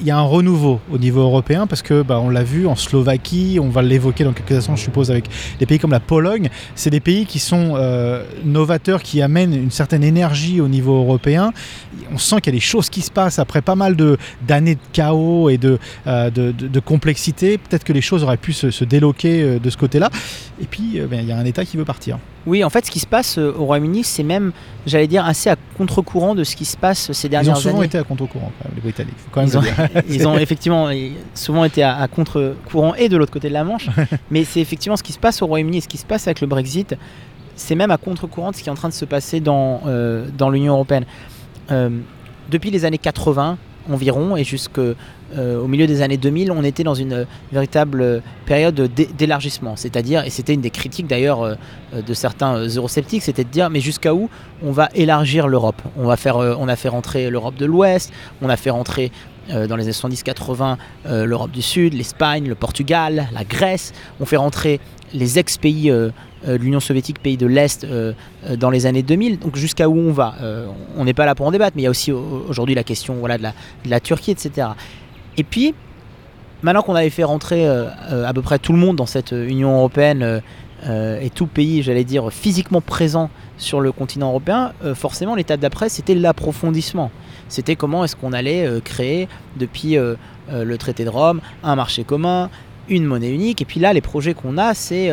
Il 0.00 0.06
y 0.06 0.10
a 0.10 0.18
un 0.18 0.22
renouveau 0.22 0.80
au 0.90 0.98
niveau 0.98 1.20
européen 1.20 1.68
parce 1.68 1.82
que, 1.82 2.02
bah, 2.02 2.18
on 2.20 2.28
l'a 2.28 2.42
vu 2.42 2.66
en 2.66 2.74
Slovaquie, 2.74 3.58
on 3.62 3.68
va 3.68 3.82
l'évoquer 3.82 4.24
dans 4.24 4.32
quelques 4.32 4.50
instants, 4.50 4.74
je 4.74 4.82
suppose, 4.82 5.12
avec 5.12 5.26
des 5.60 5.66
pays 5.66 5.78
comme 5.78 5.92
la 5.92 6.00
Pologne. 6.00 6.48
C'est 6.74 6.90
des 6.90 6.98
pays 6.98 7.24
qui 7.24 7.38
sont 7.38 7.74
euh, 7.76 8.24
novateurs, 8.44 9.00
qui 9.00 9.22
amènent 9.22 9.54
une 9.54 9.70
certaine 9.70 10.02
énergie 10.02 10.60
au 10.60 10.66
niveau 10.66 11.00
européen. 11.00 11.52
On 12.12 12.18
sent 12.18 12.40
qu'il 12.40 12.52
y 12.52 12.56
a 12.56 12.58
des 12.58 12.64
choses 12.64 12.90
qui 12.90 13.00
se 13.00 13.12
passent 13.12 13.38
après 13.38 13.62
pas 13.62 13.76
mal 13.76 13.94
d'années 13.94 14.74
de, 14.74 14.80
chaos 14.92 15.50
et 15.50 15.56
de, 15.56 15.78
euh, 16.08 16.30
de, 16.30 16.50
de- 16.50 16.80
complexité. 16.80 17.56
Peut-être 17.56 17.84
que 17.84 17.92
les 17.92 18.00
choses 18.00 18.24
auraient 18.24 18.38
pu 18.38 18.52
se, 18.52 18.84
déloquer 18.84 19.60
de 19.60 19.70
ce 19.70 19.76
côté-là. 19.76 20.10
Et 20.60 20.66
puis, 20.66 21.00
ben, 21.08 21.20
il 21.20 21.28
y 21.28 21.32
a 21.32 21.38
un 21.40 21.44
État 21.44 21.64
qui 21.64 21.76
veut 21.76 21.84
partir. 21.84 22.18
Oui, 22.46 22.64
en 22.64 22.70
fait, 22.70 22.86
ce 22.86 22.90
qui 22.90 23.00
se 23.00 23.06
passe 23.06 23.38
euh, 23.38 23.52
au 23.56 23.64
Royaume-Uni, 23.64 24.04
c'est 24.04 24.22
même, 24.22 24.52
j'allais 24.86 25.06
dire, 25.06 25.24
assez 25.24 25.50
à 25.50 25.56
contre-courant 25.76 26.34
de 26.34 26.44
ce 26.44 26.56
qui 26.56 26.64
se 26.64 26.76
passe 26.76 27.12
ces 27.12 27.26
Ils 27.26 27.28
ont 27.28 27.30
dernières 27.30 27.56
souvent 27.56 27.78
années. 27.78 27.86
été 27.86 27.98
à 27.98 28.04
contre-courant, 28.04 28.52
les 28.74 28.80
Britanniques. 28.80 29.14
Faut 29.18 29.30
quand 29.30 29.40
même 29.40 29.50
Ils 30.08 30.26
ont, 30.26 30.36
ils 30.38 30.42
effectivement 30.42 30.88
souvent 31.34 31.64
été 31.64 31.82
à, 31.82 31.96
à 31.96 32.08
contre-courant 32.08 32.94
et 32.94 33.08
de 33.08 33.16
l'autre 33.16 33.32
côté 33.32 33.48
de 33.48 33.54
la 33.54 33.64
Manche. 33.64 33.88
mais 34.30 34.44
c'est 34.44 34.60
effectivement 34.60 34.96
ce 34.96 35.02
qui 35.02 35.12
se 35.12 35.18
passe 35.18 35.42
au 35.42 35.46
Royaume-Uni 35.46 35.78
et 35.78 35.80
ce 35.80 35.88
qui 35.88 35.98
se 35.98 36.06
passe 36.06 36.26
avec 36.26 36.40
le 36.40 36.46
Brexit. 36.46 36.96
C'est 37.56 37.74
même 37.74 37.90
à 37.90 37.98
contre-courant 37.98 38.52
de 38.52 38.56
ce 38.56 38.62
qui 38.62 38.68
est 38.68 38.72
en 38.72 38.76
train 38.76 38.88
de 38.88 38.94
se 38.94 39.04
passer 39.04 39.40
dans, 39.40 39.82
euh, 39.86 40.26
dans 40.36 40.48
l'Union 40.50 40.74
européenne. 40.74 41.04
Euh, 41.70 41.90
depuis 42.50 42.70
les 42.70 42.84
années 42.84 42.98
80 42.98 43.58
environ 43.88 44.36
et 44.36 44.44
jusqu'au 44.44 44.94
au 45.62 45.68
milieu 45.68 45.86
des 45.86 46.02
années 46.02 46.16
2000, 46.16 46.50
on 46.50 46.64
était 46.64 46.82
dans 46.82 46.94
une 46.94 47.12
euh, 47.12 47.24
véritable 47.52 48.00
euh, 48.02 48.20
période 48.46 48.74
d'é- 48.80 49.08
d'élargissement. 49.16 49.76
C'est-à-dire, 49.76 50.24
et 50.24 50.30
c'était 50.30 50.54
une 50.54 50.60
des 50.60 50.70
critiques 50.70 51.06
d'ailleurs 51.06 51.42
euh, 51.42 51.54
euh, 51.94 52.02
de 52.02 52.14
certains 52.14 52.56
euh, 52.56 52.68
eurosceptiques, 52.68 53.22
c'était 53.22 53.44
de 53.44 53.48
dire 53.48 53.70
mais 53.70 53.80
jusqu'à 53.80 54.12
où 54.12 54.28
on 54.64 54.72
va 54.72 54.88
élargir 54.94 55.46
l'Europe? 55.46 55.80
On 55.96 56.08
euh, 56.40 56.54
on 56.58 56.68
a 56.68 56.76
fait 56.76 56.88
rentrer 56.88 57.30
l'Europe 57.30 57.54
de 57.56 57.64
l'Ouest, 57.66 58.12
on 58.42 58.48
a 58.48 58.56
fait 58.56 58.70
rentrer 58.70 59.12
euh, 59.50 59.66
dans 59.66 59.76
les 59.76 59.84
années 59.84 59.92
70-80 59.92 60.76
euh, 61.06 61.24
l'Europe 61.24 61.50
du 61.50 61.62
Sud, 61.62 61.94
l'Espagne, 61.94 62.48
le 62.48 62.54
Portugal, 62.54 63.28
la 63.32 63.44
Grèce. 63.44 63.92
On 64.20 64.24
fait 64.24 64.36
rentrer 64.36 64.80
les 65.12 65.38
ex-pays 65.38 65.90
euh, 65.90 66.10
de 66.46 66.56
l'Union 66.56 66.80
soviétique, 66.80 67.20
pays 67.20 67.36
de 67.36 67.46
l'Est, 67.46 67.86
dans 68.56 68.70
les 68.70 68.86
années 68.86 69.02
2000. 69.02 69.38
Donc 69.38 69.56
jusqu'à 69.56 69.90
où 69.90 69.98
on 69.98 70.10
va 70.10 70.34
On 70.96 71.04
n'est 71.04 71.12
pas 71.12 71.26
là 71.26 71.34
pour 71.34 71.46
en 71.46 71.50
débattre, 71.50 71.72
mais 71.76 71.82
il 71.82 71.84
y 71.84 71.88
a 71.88 71.90
aussi 71.90 72.12
au- 72.12 72.46
aujourd'hui 72.48 72.74
la 72.74 72.82
question 72.82 73.14
voilà, 73.16 73.36
de, 73.36 73.44
la, 73.84 74.00
Turquie, 74.00 74.30
etc. 74.30 74.68
Et 75.36 75.44
puis, 75.44 75.74
maintenant 76.62 76.80
qu'on 76.80 76.94
avait 76.94 77.10
fait 77.10 77.24
rentrer 77.24 77.68
à 77.68 78.32
peu 78.32 78.40
près 78.40 78.58
tout 78.58 78.72
le 78.72 78.78
monde 78.78 78.96
dans 78.96 79.04
cette 79.04 79.32
Union 79.32 79.76
européenne 79.76 80.40
euh, 80.86 81.20
et 81.20 81.30
tout 81.30 81.46
pays, 81.46 81.82
j'allais 81.82 82.04
dire, 82.04 82.32
physiquement 82.32 82.80
présent 82.80 83.30
sur 83.58 83.80
le 83.80 83.92
continent 83.92 84.28
européen, 84.28 84.72
euh, 84.84 84.94
forcément 84.94 85.34
l'étape 85.34 85.60
d'après, 85.60 85.88
c'était 85.88 86.14
l'approfondissement. 86.14 87.10
C'était 87.48 87.76
comment 87.76 88.04
est-ce 88.04 88.16
qu'on 88.16 88.32
allait 88.32 88.66
euh, 88.66 88.80
créer, 88.80 89.28
depuis 89.56 89.96
le 89.96 90.78
traité 90.78 91.04
de 91.04 91.10
Rome, 91.10 91.40
un 91.62 91.76
marché 91.76 92.02
commun, 92.02 92.50
une 92.88 93.04
monnaie 93.04 93.30
unique. 93.30 93.62
Et 93.62 93.64
puis 93.64 93.78
là, 93.78 93.92
les 93.92 94.00
projets 94.00 94.34
qu'on 94.34 94.58
a, 94.58 94.74
c'est 94.74 95.12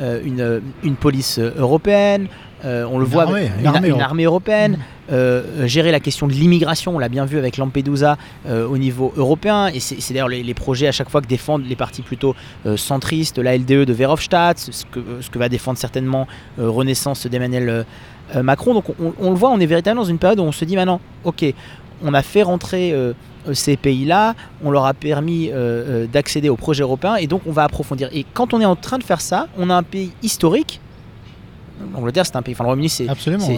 une, 0.00 0.62
une 0.82 0.96
police 0.96 1.38
européenne, 1.38 2.26
euh, 2.64 2.84
on 2.90 2.98
le 2.98 3.04
Une 3.04 3.10
voit 3.10 3.22
armée, 3.24 3.40
avec 3.40 3.52
une 3.54 3.60
une, 3.60 3.66
armée 3.66 3.78
une 3.88 3.92
européenne. 3.92 4.02
armée 4.02 4.24
européenne, 4.24 4.78
euh, 5.10 5.42
euh, 5.62 5.66
gérer 5.66 5.90
la 5.90 6.00
question 6.00 6.26
de 6.28 6.32
l'immigration, 6.32 6.94
on 6.94 6.98
l'a 6.98 7.08
bien 7.08 7.24
vu 7.24 7.38
avec 7.38 7.56
Lampedusa 7.56 8.16
euh, 8.46 8.66
au 8.66 8.78
niveau 8.78 9.12
européen, 9.16 9.68
et 9.68 9.80
c'est 9.80 10.12
d'ailleurs 10.14 10.28
les, 10.28 10.42
les 10.42 10.54
projets 10.54 10.86
à 10.86 10.92
chaque 10.92 11.10
fois 11.10 11.20
que 11.20 11.26
défendent 11.26 11.66
les 11.66 11.76
partis 11.76 12.02
plutôt 12.02 12.34
centristes, 12.76 13.38
la 13.38 13.56
LDE 13.56 13.84
de 13.84 13.92
Verhofstadt, 13.92 14.58
ce 14.58 14.84
que, 14.84 15.00
ce 15.20 15.28
que 15.30 15.38
va 15.38 15.48
défendre 15.48 15.78
certainement 15.78 16.26
Renaissance 16.58 17.26
d'Emmanuel 17.26 17.84
Macron. 18.42 18.74
Donc 18.74 18.84
on, 19.00 19.12
on 19.20 19.30
le 19.30 19.36
voit, 19.36 19.50
on 19.50 19.58
est 19.60 19.66
véritablement 19.66 20.02
dans 20.02 20.08
une 20.08 20.18
période 20.18 20.38
où 20.40 20.44
on 20.44 20.52
se 20.52 20.64
dit 20.64 20.76
maintenant, 20.76 21.00
ok, 21.24 21.44
on 22.04 22.14
a 22.14 22.22
fait 22.22 22.42
rentrer 22.42 22.94
ces 23.52 23.76
pays-là, 23.76 24.34
on 24.64 24.70
leur 24.70 24.86
a 24.86 24.94
permis 24.94 25.50
d'accéder 26.12 26.48
au 26.48 26.56
projet 26.56 26.82
européen, 26.82 27.16
et 27.16 27.26
donc 27.26 27.42
on 27.46 27.52
va 27.52 27.64
approfondir. 27.64 28.08
Et 28.12 28.24
quand 28.34 28.54
on 28.54 28.60
est 28.60 28.64
en 28.66 28.76
train 28.76 28.98
de 28.98 29.04
faire 29.04 29.20
ça, 29.20 29.48
on 29.58 29.68
a 29.70 29.74
un 29.74 29.82
pays 29.82 30.12
historique. 30.22 30.80
L'Angleterre, 31.94 32.26
c'est 32.26 32.36
un 32.36 32.42
pays, 32.42 32.54
enfin 32.54 32.64
le 32.64 32.68
Royaume-Uni, 32.68 32.88
c'est 32.88 33.08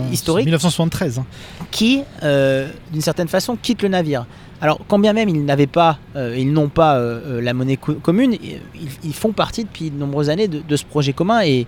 hein. 0.01 0.05
historique. 0.13 0.45
1973. 0.47 1.19
hein. 1.19 1.27
qui, 1.71 2.03
euh, 2.23 2.69
d'une 2.93 3.01
certaine 3.03 3.29
façon, 3.29 3.57
quitte 3.61 3.83
le 3.83 3.89
navire. 3.89 4.27
Alors, 4.61 4.79
quand 4.89 4.99
bien 4.99 5.13
même 5.13 5.29
ils 5.29 5.45
n'avaient 5.45 5.67
pas, 5.67 5.99
euh, 6.17 6.35
ils 6.39 6.53
n'ont 6.53 6.69
pas 6.69 6.97
euh, 6.97 7.41
la 7.43 7.53
monnaie 7.55 7.77
co- 7.77 7.95
commune, 7.95 8.35
ils, 8.43 8.61
ils 9.05 9.13
font 9.15 9.33
partie 9.33 9.65
depuis 9.65 9.91
de 9.91 9.97
nombreuses 9.99 10.31
années 10.31 10.49
de, 10.49 10.61
de 10.67 10.77
ce 10.77 10.85
projet 10.85 11.13
commun 11.13 11.43
et, 11.43 11.67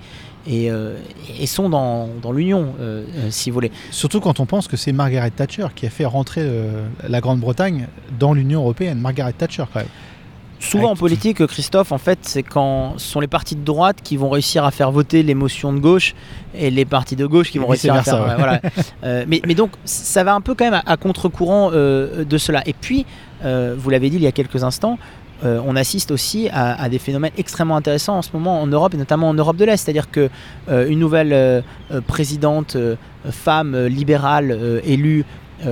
et, 0.49 0.71
et 1.41 1.47
sont 1.47 1.69
dans, 1.69 2.09
dans 2.23 2.31
l'Union, 2.31 2.73
si 3.31 3.51
vous 3.51 3.55
voulez. 3.55 3.73
Surtout 3.91 4.21
quand 4.21 4.39
on 4.39 4.47
pense 4.47 4.69
que 4.69 4.77
c'est 4.77 4.93
Margaret 4.93 5.31
Thatcher 5.31 5.67
qui 5.75 5.87
a 5.87 5.91
fait 5.91 6.05
rentrer 6.05 6.49
la 7.09 7.21
Grande-Bretagne 7.21 7.89
dans 8.19 8.33
l'Union 8.33 8.61
européenne. 8.61 9.01
Margaret 9.01 9.33
Thatcher, 9.33 9.65
quand 9.73 9.81
même. 9.81 9.89
Souvent 10.71 10.91
en 10.91 10.97
politique, 10.97 11.47
Christophe, 11.47 11.93
en 11.93 11.99
fait, 11.99 12.19
c'est 12.23 12.43
quand 12.43 12.95
ce 12.99 13.07
sont 13.07 13.21
les 13.21 13.27
partis 13.27 13.57
de 13.57 13.65
droite 13.65 13.99
qui 14.03 14.17
vont 14.17 14.29
réussir 14.29 14.65
à 14.65 14.71
faire 14.71 14.91
voter 14.91 15.23
les 15.23 15.35
motions 15.35 15.73
de 15.73 15.79
gauche 15.79 16.15
et 16.55 16.71
les 16.71 16.85
partis 16.85 17.17
de 17.17 17.27
gauche 17.27 17.51
qui 17.51 17.59
vont 17.59 17.67
réussir 17.67 17.95
à 17.95 18.03
faire. 18.03 18.27
ouais. 18.27 18.35
voilà. 18.37 18.61
Euh, 19.05 19.25
mais, 19.29 19.41
mais 19.47 19.55
donc, 19.55 19.71
ça 19.85 20.25
va 20.25 20.35
un 20.35 20.41
peu 20.41 20.55
quand 20.55 20.65
même 20.65 20.75
à, 20.75 20.83
à 20.91 20.97
contre-courant 20.97 21.71
euh, 21.73 22.25
de 22.25 22.39
cela. 22.39 22.63
Et 22.67 22.73
puis, 22.73 23.05
euh, 23.45 23.75
vous 23.77 23.91
l'avez 23.91 24.11
dit 24.11 24.17
il 24.17 24.23
y 24.23 24.27
a 24.27 24.33
quelques 24.33 24.65
instants, 24.65 24.99
euh, 25.45 25.61
on 25.67 25.77
assiste 25.77 26.11
aussi 26.11 26.49
à, 26.51 26.81
à 26.81 26.89
des 26.89 26.99
phénomènes 26.99 27.33
extrêmement 27.37 27.77
intéressants 27.77 28.17
en 28.17 28.23
ce 28.23 28.31
moment 28.33 28.61
en 28.61 28.67
Europe 28.67 28.95
et 28.95 28.97
notamment 28.97 29.29
en 29.29 29.35
Europe 29.35 29.57
de 29.57 29.65
l'Est. 29.67 29.77
C'est-à-dire 29.77 30.11
que 30.11 30.31
euh, 30.69 30.89
une 30.89 30.99
nouvelle 30.99 31.33
euh, 31.33 31.61
présidente 32.07 32.77
femme 33.31 33.87
libérale 33.87 34.81
élue 34.85 35.25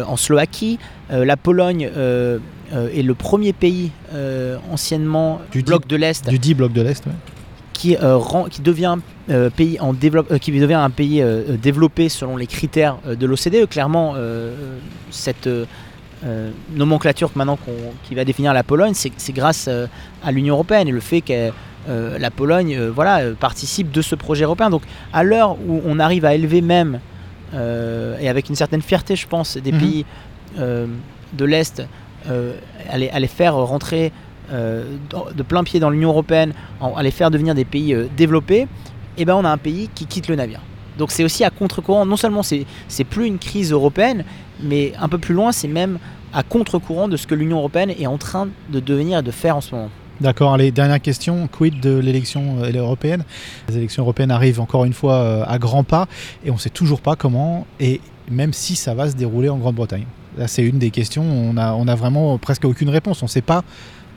en 0.06 0.16
Slovaquie, 0.16 0.78
euh, 1.10 1.24
la 1.24 1.36
Pologne 1.36 1.90
euh, 1.96 2.38
euh, 2.72 2.88
est 2.94 3.02
le 3.02 3.14
premier 3.14 3.52
pays 3.52 3.90
euh, 4.14 4.56
anciennement 4.70 5.40
Du 5.52 5.62
bloc 5.62 5.82
dit- 5.82 5.88
de 5.88 5.96
l'Est 5.96 6.28
Du 6.28 6.38
dit 6.38 6.54
bloc 6.54 6.72
de 6.72 6.82
l'Est. 6.82 7.04
ouais. 7.06 7.12
qui, 7.72 7.96
euh, 7.96 8.16
rend- 8.16 8.44
qui 8.44 8.62
devient 8.62 8.96
euh, 9.30 9.50
pays 9.50 9.78
en 9.80 9.92
euh, 9.94 10.38
qui 10.38 10.52
devient 10.52 10.74
un 10.74 10.90
pays 10.90 11.20
euh, 11.20 11.42
euh, 11.50 11.56
développé 11.56 12.08
selon 12.08 12.36
les 12.36 12.46
critères 12.46 12.96
euh, 13.06 13.14
de 13.16 13.26
l'OCDE. 13.26 13.68
Clairement, 13.68 14.14
euh, 14.14 14.18
euh, 14.18 14.78
cette 15.10 15.46
euh, 15.48 15.64
euh, 16.24 16.50
nomenclature 16.74 17.30
maintenant 17.34 17.58
qui 18.04 18.14
va 18.14 18.24
définir 18.24 18.54
la 18.54 18.62
Pologne, 18.62 18.92
c'est 18.94 19.32
grâce 19.32 19.66
euh, 19.68 19.86
à 20.24 20.32
l'Union 20.32 20.54
européenne 20.54 20.88
et 20.88 20.92
le 20.92 21.00
fait 21.00 21.20
que 21.20 21.50
euh, 21.88 22.18
la 22.18 22.30
Pologne, 22.30 22.74
euh, 22.78 22.90
voilà, 22.94 23.18
euh, 23.18 23.34
participe 23.34 23.90
de 23.90 24.00
ce 24.00 24.14
projet 24.14 24.44
européen. 24.44 24.70
Donc, 24.70 24.82
à 25.12 25.22
l'heure 25.22 25.56
où 25.68 25.82
on 25.84 25.98
arrive 25.98 26.24
à 26.24 26.34
élever 26.34 26.62
même 26.62 27.00
euh, 27.54 28.18
et 28.20 28.28
avec 28.28 28.48
une 28.48 28.54
certaine 28.56 28.82
fierté, 28.82 29.16
je 29.16 29.26
pense, 29.26 29.56
des 29.56 29.72
Mhm. 29.72 29.78
pays 29.78 30.04
euh, 30.58 30.86
de 31.32 31.44
l'est, 31.44 31.82
euh, 32.28 32.54
à, 32.90 32.98
les, 32.98 33.08
à 33.10 33.18
les 33.20 33.26
faire 33.26 33.54
rentrer 33.56 34.12
euh, 34.52 34.84
de 35.34 35.42
plein 35.42 35.64
pied 35.64 35.80
dans 35.80 35.90
l'Union 35.90 36.10
européenne, 36.10 36.52
en- 36.80 36.94
à 36.94 37.02
les 37.02 37.10
faire 37.10 37.30
devenir 37.30 37.54
des 37.54 37.64
pays 37.64 37.94
euh, 37.94 38.06
développés, 38.16 38.66
et 39.16 39.24
ben 39.24 39.34
on 39.36 39.44
a 39.44 39.48
un 39.50 39.56
pays 39.58 39.88
qui 39.94 40.06
quitte 40.06 40.28
le 40.28 40.36
navire. 40.36 40.60
Donc 40.98 41.10
c'est 41.10 41.24
aussi 41.24 41.44
à 41.44 41.50
contre-courant. 41.50 42.04
Non 42.06 42.16
seulement 42.16 42.42
c'est 42.42 42.66
c'est 42.88 43.04
plus 43.04 43.26
une 43.26 43.38
crise 43.38 43.72
européenne, 43.72 44.24
mais 44.60 44.92
un 45.00 45.08
peu 45.08 45.18
plus 45.18 45.34
loin, 45.34 45.50
c'est 45.50 45.66
même 45.68 45.98
à 46.32 46.42
contre-courant 46.42 47.08
de 47.08 47.16
ce 47.16 47.26
que 47.26 47.34
l'Union 47.34 47.58
européenne 47.58 47.90
est 47.90 48.06
en 48.06 48.18
train 48.18 48.48
de 48.70 48.80
devenir 48.80 49.20
et 49.20 49.22
de 49.22 49.30
faire 49.30 49.56
en 49.56 49.60
ce 49.60 49.74
moment. 49.74 49.90
D'accord, 50.20 50.54
allez, 50.54 50.70
dernière 50.70 51.00
question. 51.00 51.48
Quid 51.48 51.80
de 51.80 51.98
l'élection 51.98 52.62
euh, 52.62 52.72
européenne? 52.72 53.24
Les 53.68 53.78
élections 53.78 54.04
européennes 54.04 54.30
arrivent 54.30 54.60
encore 54.60 54.84
une 54.84 54.92
fois 54.92 55.14
euh, 55.14 55.44
à 55.46 55.58
grands 55.58 55.82
pas 55.82 56.06
et 56.44 56.50
on 56.50 56.54
ne 56.54 56.58
sait 56.58 56.70
toujours 56.70 57.00
pas 57.00 57.16
comment 57.16 57.66
et 57.80 58.00
même 58.30 58.52
si 58.52 58.76
ça 58.76 58.94
va 58.94 59.10
se 59.10 59.16
dérouler 59.16 59.48
en 59.48 59.58
Grande-Bretagne. 59.58 60.06
Là, 60.38 60.46
c'est 60.46 60.62
une 60.62 60.78
des 60.78 60.90
questions. 60.90 61.24
On 61.24 61.56
a, 61.56 61.72
on 61.72 61.88
a 61.88 61.94
vraiment 61.96 62.38
presque 62.38 62.64
aucune 62.64 62.90
réponse. 62.90 63.22
On 63.22 63.26
ne 63.26 63.30
sait 63.30 63.42
pas 63.42 63.64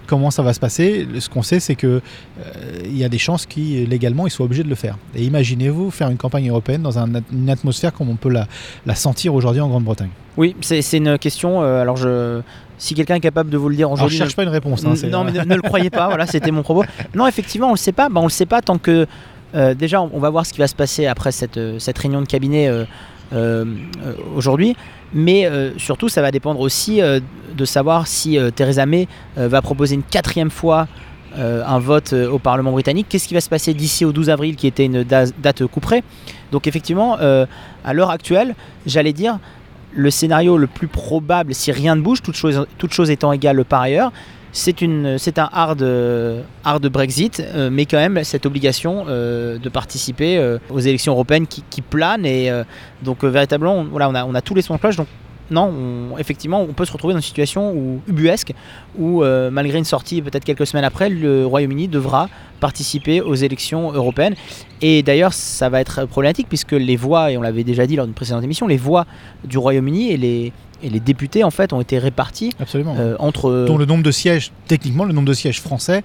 comment 0.08 0.32
ça 0.32 0.42
va 0.42 0.54
se 0.54 0.60
passer. 0.60 1.08
Ce 1.20 1.30
qu'on 1.30 1.44
sait, 1.44 1.60
c'est 1.60 1.76
que 1.76 1.88
euh, 1.88 2.02
il 2.86 2.98
y 2.98 3.04
a 3.04 3.10
des 3.10 3.18
chances 3.20 3.46
qui 3.46 3.86
légalement 3.86 4.26
ils 4.26 4.32
soient 4.32 4.46
obligés 4.46 4.64
de 4.64 4.70
le 4.70 4.76
faire. 4.76 4.98
Et 5.16 5.24
imaginez-vous 5.24 5.92
faire 5.92 6.10
une 6.10 6.18
campagne 6.18 6.50
européenne 6.50 6.82
dans 6.82 6.98
un- 6.98 7.22
une 7.32 7.50
atmosphère 7.50 7.94
comme 7.94 8.10
on 8.10 8.16
peut 8.16 8.30
la, 8.30 8.48
la 8.86 8.96
sentir 8.96 9.36
aujourd'hui 9.36 9.62
en 9.62 9.68
Grande-Bretagne. 9.68 10.10
Oui, 10.38 10.56
c'est 10.62 10.82
une 10.98 11.18
question. 11.20 11.62
euh, 11.62 11.82
alors 11.82 11.98
je, 11.98 12.42
si 12.80 12.94
quelqu'un 12.94 13.16
est 13.16 13.20
capable 13.20 13.50
de 13.50 13.58
vous 13.58 13.70
le 13.70 13.76
dire 13.76 13.88
Alors, 13.88 13.98
je 13.98 14.02
aujourd'hui, 14.04 14.18
cherche 14.20 14.36
pas 14.36 14.44
une 14.44 14.50
réponse. 14.50 14.84
hein, 14.86 14.94
non, 15.10 15.24
mais 15.24 15.32
ne, 15.32 15.44
ne 15.44 15.56
le 15.56 15.62
croyez 15.64 15.90
pas, 15.90 16.08
voilà, 16.08 16.26
c'était 16.28 16.52
mon 16.52 16.64
propos. 16.64 16.84
Non, 17.16 17.28
effectivement, 17.28 17.68
on 17.70 17.74
le 17.74 17.78
sait 17.78 17.92
pas. 17.92 18.10
Bah, 18.10 18.20
on 18.22 18.26
le 18.26 18.30
sait 18.32 18.46
pas 18.46 18.62
tant 18.62 18.78
que. 18.78 19.06
euh, 19.56 19.74
déjà, 19.74 20.02
on, 20.02 20.10
on 20.14 20.20
va 20.20 20.30
voir 20.30 20.46
ce 20.46 20.54
qui 20.54 20.60
va 20.60 20.68
se 20.68 20.76
passer 20.76 21.08
après 21.08 21.32
cette, 21.32 21.58
euh, 21.58 21.80
cette 21.80 21.98
réunion 21.98 22.22
de 22.22 22.28
cabinet 22.28 22.68
euh, 22.68 22.72
euh, 22.82 22.84
euh, 22.84 22.86
aujourd'hui. 24.36 24.76
Mais 25.14 25.46
euh, 25.46 25.72
surtout, 25.78 26.10
ça 26.10 26.22
va 26.22 26.32
dépendre 26.32 26.60
aussi 26.60 27.02
euh, 27.02 27.20
de 27.56 27.66
savoir 27.66 28.08
si 28.08 28.38
euh, 28.38 28.52
Theresa 28.52 28.86
May 28.86 29.08
euh, 29.38 29.48
va 29.48 29.62
proposer 29.62 29.96
une 29.96 30.04
quatrième 30.04 30.50
fois 30.50 30.88
euh, 31.38 31.64
un 31.66 31.80
vote 31.80 32.14
euh, 32.14 32.30
au 32.30 32.40
Parlement 32.40 32.72
britannique. 32.72 33.08
Qu'est-ce 33.10 33.28
qui 33.28 33.34
va 33.34 33.42
se 33.42 33.50
passer 33.50 33.74
d'ici 33.74 34.04
au 34.06 34.12
12 34.12 34.30
avril, 34.30 34.56
qui 34.56 34.68
était 34.68 34.86
une 34.86 35.04
da- 35.04 35.26
date 35.26 35.66
couperée 35.68 36.04
Donc, 36.52 36.68
effectivement, 36.68 37.18
euh, 37.22 37.46
à 37.86 37.94
l'heure 37.94 38.10
actuelle, 38.10 38.54
j'allais 38.86 39.14
dire, 39.14 39.40
le 39.96 40.12
scénario 40.12 40.58
le 40.58 40.68
plus 40.68 40.88
probable, 40.88 41.54
si 41.56 41.72
rien 41.72 41.96
ne 41.96 42.02
bouge, 42.02 42.22
toute 42.22 42.36
chose, 42.36 42.66
toute 42.78 42.94
chose 42.94 43.10
étant 43.10 43.32
égale 43.32 43.64
par 43.64 43.82
ailleurs, 43.82 44.12
c'est 44.52 45.40
un 45.40 45.50
hard, 45.52 45.82
euh, 45.82 46.42
hard 46.64 46.88
Brexit, 46.88 47.40
euh, 47.40 47.70
mais 47.72 47.86
quand 47.86 47.98
même 47.98 48.24
cette 48.24 48.46
obligation 48.46 49.06
euh, 49.08 49.58
de 49.58 49.70
participer 49.70 50.58
aux 50.70 50.80
élections 50.80 51.14
européennes 51.14 51.48
qui, 51.48 51.64
qui 51.70 51.82
plane 51.82 52.26
et 52.26 52.52
donc 53.02 53.24
véritablement, 53.24 53.86
on, 53.94 54.36
a, 54.36 54.42
tous 54.42 54.56
les 54.56 54.62
sons 54.62 54.76
de 54.76 54.80
non, 55.50 55.72
on- 56.14 56.18
effectivement, 56.18 56.62
on 56.62 56.74
peut 56.74 56.86
se 56.86 56.92
retrouver 56.92 57.14
dans 57.14 57.20
une 57.20 57.24
situation 57.24 57.72
où, 57.74 58.02
ubuesque 58.08 58.54
où 58.98 59.24
euh, 59.24 59.50
malgré 59.52 59.78
une 59.78 59.86
sortie 59.86 60.22
peut-être 60.22 60.44
quelques 60.46 60.68
semaines 60.68 60.84
après, 60.86 61.10
le 61.10 61.46
Royaume-Uni 61.46 61.88
devra 61.88 62.30
participer 62.60 63.22
aux 63.22 63.36
élections 63.36 63.92
européennes. 63.92 64.36
Et 64.82 65.04
d'ailleurs, 65.04 65.34
ça 65.34 65.70
va 65.70 65.80
être 65.80 66.06
problématique 66.06 66.48
puisque 66.50 66.72
les 66.74 66.96
voix, 66.96 67.32
et 67.32 67.38
on 67.38 67.42
l'avait 67.42 67.64
déjà 67.64 67.86
dit 67.88 67.96
lors 67.96 68.06
d'une 68.06 68.16
précédente 68.16 68.44
émission, 68.44 68.68
les 68.68 68.78
voix 68.78 69.06
du 69.46 69.58
Royaume-Uni 69.58 70.12
et 70.12 70.18
les, 70.18 70.52
et 70.84 70.90
les 70.90 71.00
députés 71.00 71.44
en 71.44 71.52
fait 71.52 71.74
ont 71.74 71.82
été 71.82 71.98
répartis 72.00 72.52
Absolument. 72.60 72.96
euh, 73.00 73.16
entre 73.20 73.66
dont 73.68 73.78
le 73.78 73.86
nombre 73.86 74.04
de 74.04 74.12
sièges, 74.12 74.52
techniquement 74.68 75.06
le 75.06 75.14
nombre 75.14 75.28
de 75.28 75.34
sièges 75.34 75.62
français, 75.62 76.04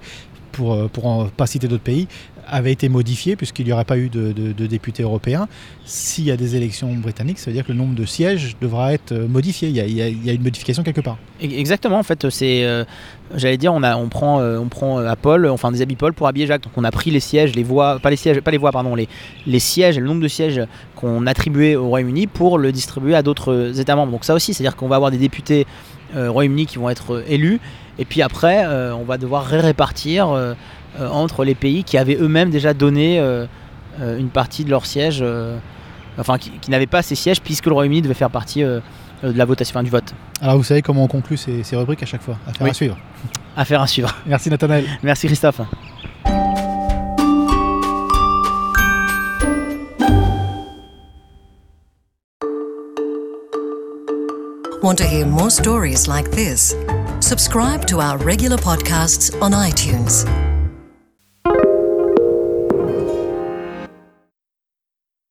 pour, 0.51 0.73
euh, 0.73 0.87
pour 0.87 1.07
en 1.07 1.25
pas 1.25 1.47
citer 1.47 1.67
d'autres 1.67 1.83
pays, 1.83 2.07
avait 2.47 2.71
été 2.71 2.89
modifié 2.89 3.35
puisqu'il 3.35 3.65
n'y 3.65 3.73
aurait 3.73 3.85
pas 3.85 3.97
eu 3.97 4.09
de, 4.09 4.51
députés 4.67 5.03
européens. 5.03 5.47
S'il 5.85 6.25
y 6.25 6.31
a 6.31 6.37
des 6.37 6.55
élections 6.55 6.93
britanniques, 6.93 7.39
ça 7.39 7.49
veut 7.49 7.55
dire 7.55 7.65
que 7.65 7.71
le 7.71 7.77
nombre 7.77 7.95
de 7.95 8.05
sièges 8.05 8.55
devra 8.61 8.93
être 8.93 9.11
euh, 9.11 9.27
modifié. 9.27 9.69
Il 9.69 9.75
y 9.75 10.01
a, 10.01 10.33
une 10.33 10.43
modification 10.43 10.83
quelque 10.83 11.01
part. 11.01 11.17
E- 11.41 11.45
Exactement, 11.45 11.99
en 11.99 12.03
fait, 12.03 12.29
c'est, 12.29 12.63
euh, 12.63 12.85
j'allais 13.35 13.57
dire, 13.57 13.73
on 13.73 14.09
prend, 14.09 14.41
on 14.41 14.67
prend 14.67 14.99
euh, 14.99 15.07
à 15.07 15.15
Paul, 15.15 15.47
enfin 15.47 15.71
des 15.71 15.81
habits 15.81 15.95
Paul 15.95 16.13
pour 16.13 16.27
habiller 16.27 16.47
Jacques. 16.47 16.63
Donc 16.63 16.73
on 16.77 16.83
a 16.83 16.91
pris 16.91 17.11
les 17.11 17.19
sièges, 17.19 17.55
les 17.55 17.63
voix, 17.63 17.99
pas 17.99 18.09
les 18.09 18.15
sièges, 18.15 18.39
pas 18.41 18.51
les 18.51 18.57
voix, 18.57 18.71
pardon, 18.71 18.95
les, 18.95 19.59
sièges, 19.59 19.99
le 19.99 20.05
nombre 20.05 20.21
de 20.21 20.27
sièges 20.27 20.61
qu'on 20.95 21.27
attribuait 21.27 21.75
au 21.75 21.87
Royaume-Uni 21.87 22.27
pour 22.27 22.57
le 22.57 22.71
distribuer 22.71 23.15
à 23.15 23.21
d'autres 23.21 23.79
États 23.79 23.95
membres. 23.95 24.11
Donc 24.11 24.25
ça 24.25 24.33
aussi, 24.33 24.53
c'est-à-dire 24.53 24.75
qu'on 24.75 24.87
va 24.87 24.95
avoir 24.95 25.11
des 25.11 25.17
députés 25.17 25.65
Royaume-Uni 26.15 26.67
qui 26.67 26.77
vont 26.77 26.91
être 26.91 27.23
élus, 27.27 27.59
et 27.97 28.05
puis 28.05 28.21
après, 28.21 28.65
on 28.67 29.03
va 29.03 29.17
devoir 29.17 29.45
répartir 29.45 30.29
euh, 30.29 30.53
euh, 30.53 30.53
entre 30.99 31.43
les 31.43 31.55
pays 31.55 31.83
qui 31.83 31.97
avaient 31.97 32.17
eux-mêmes 32.19 32.49
déjà 32.49 32.73
donné 32.73 33.19
euh, 33.19 33.45
euh, 34.01 34.17
une 34.17 34.29
partie 34.29 34.63
de 34.65 34.69
leurs 34.69 34.85
sièges, 34.85 35.19
euh, 35.21 35.57
enfin 36.17 36.37
qui, 36.37 36.49
qui 36.61 36.71
n'avaient 36.71 36.85
pas 36.87 37.01
ces 37.01 37.15
sièges 37.15 37.41
puisque 37.41 37.65
le 37.65 37.73
Royaume-Uni 37.73 38.01
devait 38.01 38.13
faire 38.13 38.29
partie 38.29 38.63
euh, 38.63 38.79
euh, 39.23 39.31
de 39.31 39.37
la 39.37 39.45
votation, 39.45 39.73
enfin, 39.75 39.83
du 39.83 39.89
vote. 39.89 40.13
Alors 40.41 40.57
vous 40.57 40.63
savez 40.63 40.81
comment 40.81 41.03
on 41.03 41.07
conclut 41.07 41.37
ces, 41.37 41.63
ces 41.63 41.75
rubriques 41.75 42.03
à 42.03 42.05
chaque 42.05 42.21
fois? 42.21 42.37
Affaire 42.47 42.63
Oui. 42.65 42.69
à 42.69 42.73
suivre. 42.73 42.97
Affaire 43.55 43.81
à 43.81 43.87
suivre. 43.87 44.15
Merci 44.25 44.49
Nathanaël. 44.49 44.85
Merci 45.03 45.27
Christophe. 45.27 45.61
Want 54.81 54.97
to 54.97 55.05
hear 55.05 55.25
more 55.25 55.49
stories 55.49 56.07
like 56.09 56.29
this? 56.31 56.75
Subscribe 57.21 57.85
to 57.87 58.01
our 58.01 58.17
regular 58.17 58.57
podcasts 58.57 59.31
on 59.41 59.53
iTunes. 59.53 60.25